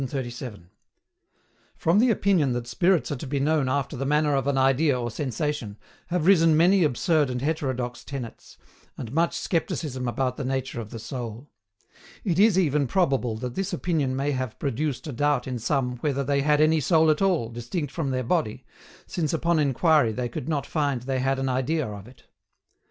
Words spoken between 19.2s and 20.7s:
upon inquiry they could not